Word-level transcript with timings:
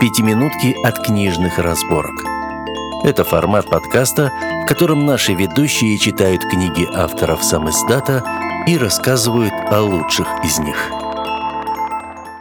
Пятиминутки 0.00 0.74
от 0.82 0.98
книжных 1.04 1.58
разборок. 1.58 2.24
Это 3.04 3.22
формат 3.22 3.68
подкаста, 3.68 4.32
в 4.64 4.66
котором 4.66 5.04
наши 5.04 5.34
ведущие 5.34 5.98
читают 5.98 6.42
книги 6.42 6.88
авторов 6.90 7.44
сам 7.44 7.68
издата 7.68 8.24
и 8.66 8.78
рассказывают 8.78 9.52
о 9.70 9.82
лучших 9.82 10.26
из 10.42 10.58
них. 10.58 10.90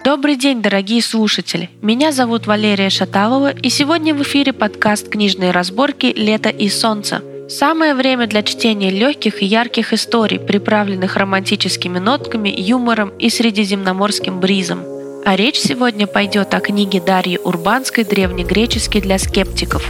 Добрый 0.06 0.38
день, 0.38 0.62
дорогие 0.62 1.02
слушатели! 1.02 1.70
Меня 1.82 2.14
зовут 2.14 2.48
Валерия 2.48 2.90
Шаталова, 2.90 3.52
и 3.52 3.70
сегодня 3.70 4.16
в 4.16 4.22
эфире 4.22 4.54
подкаст 4.54 5.10
«Книжные 5.10 5.52
разборки. 5.52 6.14
Лето 6.16 6.48
и 6.48 6.70
солнце». 6.70 7.22
Самое 7.50 7.94
время 7.94 8.26
для 8.28 8.42
чтения 8.42 8.90
легких 8.90 9.42
и 9.42 9.46
ярких 9.46 9.92
историй, 9.92 10.40
приправленных 10.40 11.18
романтическими 11.18 12.00
нотками, 12.00 12.54
юмором 12.56 13.10
и 13.20 13.30
средиземноморским 13.30 14.40
бризом– 14.40 14.80
а 15.26 15.36
речь 15.36 15.60
сегодня 15.60 16.08
пойдет 16.08 16.54
о 16.54 16.60
книге 16.60 17.02
Дарьи 17.02 17.38
Урбанской 17.38 18.04
«Древнегреческий 18.04 19.02
для 19.02 19.18
скептиков». 19.18 19.84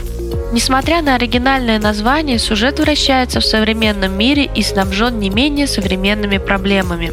Несмотря 0.52 1.00
на 1.00 1.14
оригинальное 1.14 1.78
название, 1.78 2.38
сюжет 2.38 2.80
вращается 2.80 3.40
в 3.40 3.44
современном 3.44 4.16
мире 4.16 4.50
и 4.54 4.62
снабжен 4.62 5.18
не 5.18 5.30
менее 5.30 5.66
современными 5.66 6.38
проблемами. 6.38 7.12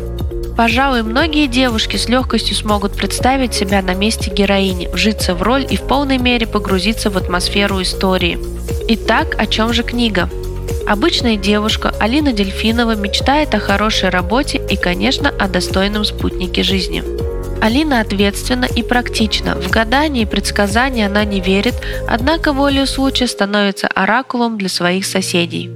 Пожалуй, 0.58 1.04
многие 1.04 1.46
девушки 1.46 1.98
с 1.98 2.10
легкостью 2.10 2.56
смогут 2.56 2.94
представить 2.94 3.54
себя 3.54 3.84
на 3.84 3.94
месте 3.94 4.32
героини, 4.32 4.90
вжиться 4.92 5.36
в 5.36 5.44
роль 5.44 5.68
и 5.70 5.78
в 5.78 5.84
полной 5.84 6.18
мере 6.18 6.48
погрузиться 6.48 7.12
в 7.12 7.18
атмосферу 7.18 7.82
истории. 7.82 8.40
Итак, 8.88 9.36
о 9.38 9.46
чем 9.46 9.72
же 9.72 9.84
книга? 9.84 10.30
Обычная 10.88 11.38
девушка 11.38 11.94
Алина 12.00 12.34
Дельфинова 12.34 12.96
мечтает 12.96 13.54
о 13.54 13.60
хорошей 13.60 14.10
работе 14.10 14.60
и, 14.70 14.76
конечно, 14.76 15.30
о 15.30 15.48
достойном 15.48 16.04
спутнике 16.06 16.64
жизни– 16.64 17.04
Алина 17.62 18.02
ответственна 18.02 18.66
и 18.66 18.84
практична. 18.84 19.56
В 19.56 19.70
гадания 19.70 20.24
и 20.24 20.26
предсказания 20.26 21.08
она 21.08 21.26
не 21.26 21.42
верит, 21.42 21.76
однако 22.08 22.54
волею 22.54 22.88
случая 22.88 23.28
становится 23.28 23.88
оракулом 23.88 24.58
для 24.58 24.70
своих 24.70 25.06
соседей. 25.06 25.72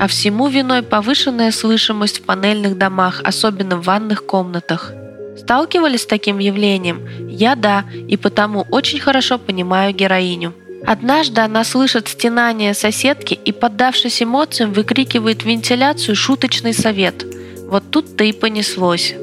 А 0.00 0.06
всему 0.06 0.48
виной 0.48 0.82
повышенная 0.82 1.52
слышимость 1.52 2.20
в 2.20 2.22
панельных 2.22 2.78
домах, 2.78 3.20
особенно 3.22 3.76
в 3.76 3.84
ванных 3.84 4.24
комнатах. 4.24 4.92
Сталкивались 5.38 6.02
с 6.02 6.06
таким 6.06 6.38
явлением? 6.38 7.06
Я 7.28 7.54
да, 7.54 7.84
и 8.08 8.16
потому 8.16 8.66
очень 8.70 8.98
хорошо 8.98 9.38
понимаю 9.38 9.94
героиню. 9.94 10.54
Однажды 10.86 11.42
она 11.42 11.64
слышит 11.64 12.08
стенание 12.08 12.72
соседки 12.72 13.34
и, 13.34 13.52
поддавшись 13.52 14.22
эмоциям, 14.22 14.72
выкрикивает 14.72 15.42
в 15.42 15.46
вентиляцию 15.46 16.16
шуточный 16.16 16.72
совет. 16.72 17.24
Вот 17.68 17.90
тут-то 17.90 18.24
и 18.24 18.32
понеслось. 18.32 19.14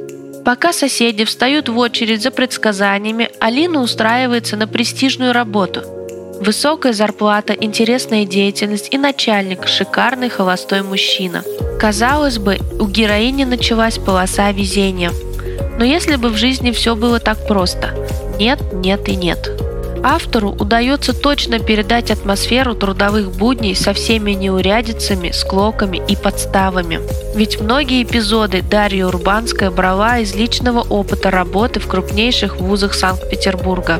Пока 0.47 0.71
соседи 0.71 1.25
встают 1.25 1.67
в 1.67 1.77
очередь 1.77 2.23
за 2.23 2.31
предсказаниями, 2.31 3.29
Алина 3.41 3.81
устраивается 3.81 4.55
на 4.55 4.65
престижную 4.65 5.33
работу. 5.33 5.81
Высокая 6.39 6.93
зарплата, 6.93 7.51
интересная 7.51 8.23
деятельность 8.23 8.87
и 8.93 8.97
начальник– 8.97 9.67
шикарный 9.67 10.29
холостой 10.29 10.83
мужчина. 10.83 11.43
Казалось 11.81 12.37
бы, 12.37 12.59
у 12.79 12.87
героини 12.87 13.43
началась 13.43 13.97
полоса 13.97 14.53
везения. 14.53 15.11
Но 15.77 15.83
если 15.83 16.15
бы 16.15 16.29
в 16.29 16.37
жизни 16.37 16.71
все 16.71 16.95
было 16.95 17.19
так 17.19 17.45
просто– 17.45 17.93
нет, 18.39 18.61
нет 18.71 19.09
и 19.09 19.17
нет– 19.17 19.51
Автору 20.03 20.51
удается 20.51 21.13
точно 21.13 21.59
передать 21.59 22.11
атмосферу 22.11 22.75
трудовых 22.75 23.31
будней 23.31 23.75
со 23.75 23.93
всеми 23.93 24.31
неурядицами, 24.31 25.31
склоками 25.31 26.01
и 26.07 26.15
подставами. 26.15 26.99
Ведь 27.35 27.59
многие 27.59 28.03
эпизоды 28.03 28.61
Дарья 28.61 29.07
Урбанская 29.07 29.71
брала 29.71 30.19
из 30.19 30.35
личного 30.35 30.81
опыта 30.81 31.31
работы 31.31 31.79
в 31.79 31.87
крупнейших 31.87 32.57
вузах 32.57 32.93
Санкт-Петербурга. 32.93 33.99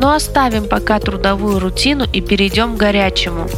Но 0.00 0.14
оставим 0.14 0.64
пока 0.68 0.98
трудовую 0.98 1.58
рутину 1.58 2.06
и 2.10 2.20
перейдем 2.20 2.76
к 2.76 2.78
горячему. 2.78 3.48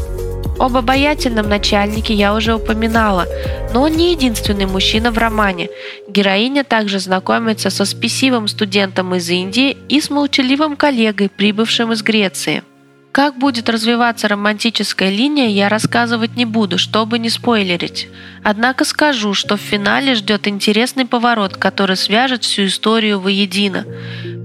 Об 0.63 0.77
обаятельном 0.77 1.49
начальнике 1.49 2.15
я 2.15 2.33
уже 2.33 2.55
упоминала, 2.55 3.27
но 3.75 3.83
он 3.83 3.97
не 3.97 4.13
единственный 4.13 4.67
мужчина 4.67 5.11
в 5.11 5.19
романе. 5.19 5.69
Героиня 6.09 6.63
также 6.63 7.01
знакомится 7.01 7.69
со 7.69 7.85
спесивым 7.85 8.47
студентом 8.47 9.13
из 9.17 9.29
Индии 9.29 9.77
и 9.89 10.01
с 10.01 10.09
молчаливым 10.09 10.77
коллегой, 10.77 11.31
прибывшим 11.31 11.91
из 11.91 12.05
Греции. 12.05 12.63
Как 13.11 13.37
будет 13.39 13.69
развиваться 13.69 14.29
романтическая 14.29 15.11
линия, 15.11 15.49
я 15.49 15.69
рассказывать 15.69 16.37
не 16.37 16.45
буду, 16.45 16.79
чтобы 16.79 17.19
не 17.19 17.29
спойлерить. 17.29 18.07
Однако 18.45 18.85
скажу, 18.85 19.35
что 19.35 19.57
в 19.57 19.61
финале 19.61 20.15
ждет 20.15 20.47
интересный 20.47 21.07
поворот, 21.07 21.57
который 21.57 21.97
свяжет 21.97 22.45
всю 22.45 22.67
историю 22.67 23.19
воедино. 23.19 23.85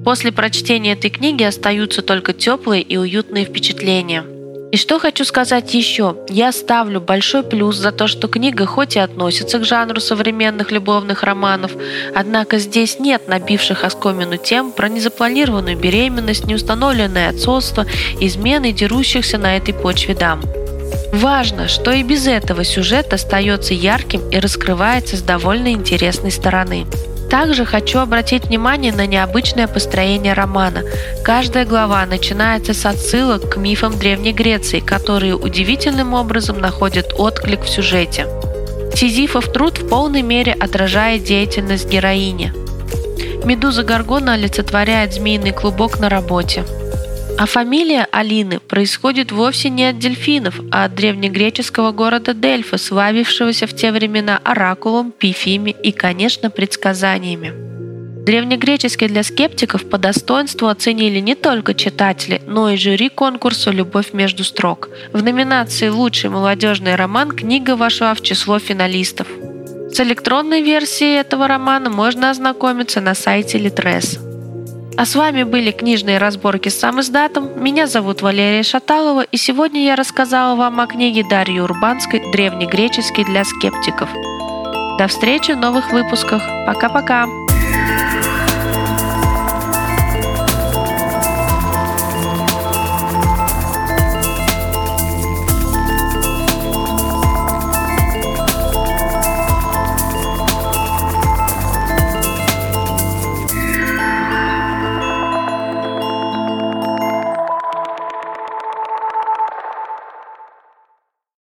После 0.03 0.31
прочтения 0.31 0.93
этой 0.93 1.11
книги 1.11 1.43
остаются 1.43 2.01
только 2.01 2.33
теплые 2.33 2.81
и 2.81 2.97
уютные 2.97 3.45
впечатления. 3.45 4.23
И 4.69 4.75
что 4.75 4.99
хочу 4.99 5.23
сказать 5.23 5.73
еще. 5.73 6.17
Я 6.27 6.51
ставлю 6.51 6.99
большой 6.99 7.43
плюс 7.43 7.77
за 7.77 7.93
то, 7.93 8.07
что 8.07 8.27
книга 8.27 8.65
хоть 8.65 8.97
и 8.97 8.99
относится 8.99 9.59
к 9.59 9.63
жанру 9.63 10.01
современных 10.01 10.71
любовных 10.71 11.23
романов, 11.23 11.71
однако 12.13 12.57
здесь 12.57 12.99
нет 12.99 13.29
набивших 13.29 13.85
оскомину 13.85 14.35
тем 14.35 14.73
про 14.73 14.89
незапланированную 14.89 15.77
беременность, 15.77 16.45
неустановленное 16.45 17.29
отцовство, 17.29 17.85
измены 18.19 18.73
дерущихся 18.73 19.37
на 19.37 19.55
этой 19.55 19.73
почве 19.73 20.15
дам. 20.15 20.41
Важно, 21.13 21.69
что 21.69 21.91
и 21.91 22.03
без 22.03 22.27
этого 22.27 22.65
сюжет 22.65 23.13
остается 23.13 23.73
ярким 23.73 24.29
и 24.29 24.37
раскрывается 24.37 25.15
с 25.15 25.21
довольно 25.21 25.71
интересной 25.71 26.31
стороны. 26.31 26.85
Также 27.29 27.65
хочу 27.65 27.99
обратить 27.99 28.45
внимание 28.45 28.93
на 28.93 29.05
необычное 29.05 29.67
построение 29.67 30.33
романа. 30.33 30.83
Каждая 31.23 31.65
глава 31.65 32.05
начинается 32.05 32.73
с 32.73 32.85
отсылок 32.85 33.49
к 33.49 33.57
мифам 33.57 33.97
Древней 33.97 34.33
Греции, 34.33 34.79
которые 34.79 35.35
удивительным 35.35 36.13
образом 36.13 36.59
находят 36.59 37.13
отклик 37.17 37.63
в 37.63 37.69
сюжете. 37.69 38.27
Сизифов 38.95 39.51
труд 39.51 39.77
в 39.79 39.87
полной 39.89 40.21
мере 40.21 40.53
отражает 40.53 41.23
деятельность 41.23 41.89
героини. 41.89 42.53
Медуза 43.43 43.83
Гаргона 43.83 44.33
олицетворяет 44.33 45.13
змеиный 45.13 45.51
клубок 45.51 45.99
на 45.99 46.09
работе– 46.09 46.63
а 47.39 47.45
фамилия 47.45 48.07
Алины 48.11 48.59
происходит 48.59 49.31
вовсе 49.31 49.69
не 49.69 49.85
от 49.85 49.99
дельфинов, 49.99 50.59
а 50.71 50.85
от 50.85 50.95
древнегреческого 50.95 51.91
города 51.91 52.33
Дельфа, 52.33 52.77
славившегося 52.77 53.67
в 53.67 53.75
те 53.75 53.91
времена 53.91 54.39
оракулом, 54.43 55.11
пифиями 55.11 55.75
и, 55.83 55.91
конечно, 55.91 56.49
предсказаниями. 56.49 57.53
Древнегреческий 58.25 59.07
для 59.07 59.23
скептиков 59.23 59.87
по 59.87 59.97
достоинству 59.97 60.67
оценили 60.67 61.19
не 61.19 61.35
только 61.35 61.73
читатели, 61.73 62.41
но 62.45 62.69
и 62.69 62.75
жюри 62.75 63.07
конкурса 63.07 63.71
«Любовь 63.71 64.11
между 64.11 64.43
строк». 64.43 64.89
В 65.13 65.23
номинации 65.23 65.87
«Лучший 65.87 66.29
молодежный 66.29 66.95
роман» 66.95 67.31
книга 67.31 67.77
вошла 67.77 68.13
в 68.15 68.21
число 68.21 68.59
финалистов. 68.59 69.27
С 69.93 69.99
электронной 70.01 70.61
версией 70.61 71.19
этого 71.21 71.47
романа 71.47 71.89
можно 71.89 72.31
ознакомиться 72.31 72.99
на 72.99 73.15
сайте 73.15 73.57
Литрес. 73.57 74.19
А 74.97 75.05
с 75.05 75.15
вами 75.15 75.43
были 75.43 75.71
книжные 75.71 76.17
разборки 76.17 76.69
с 76.69 76.79
сам 76.79 77.01
издатом. 77.01 77.49
Меня 77.63 77.85
зовут 77.85 78.23
Валерия 78.23 78.63
Шаталова, 78.63 79.21
и 79.21 79.37
сегодня 79.37 79.85
я 79.85 79.95
рассказала 79.95 80.55
вам 80.55 80.79
о 80.79 80.87
книге 80.87 81.23
Дарьи 81.29 81.59
Урбанской 81.59 82.19
«Древнегреческий 82.31 83.23
для 83.23 83.45
скептиков». 83.45 84.09
До 84.97 85.07
встречи 85.07 85.51
в 85.51 85.57
новых 85.57 85.91
выпусках. 85.91 86.41
Пока-пока! 86.65 87.46